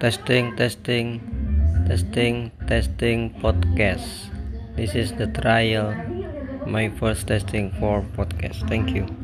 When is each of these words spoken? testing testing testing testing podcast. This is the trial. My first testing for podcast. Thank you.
testing 0.00 0.54
testing 0.56 1.08
testing 1.86 2.50
testing 2.66 3.30
podcast. 3.42 4.06
This 4.76 4.94
is 4.94 5.12
the 5.14 5.26
trial. 5.26 5.96
My 6.66 6.88
first 6.90 7.26
testing 7.28 7.72
for 7.78 8.02
podcast. 8.16 8.66
Thank 8.68 8.94
you. 8.94 9.06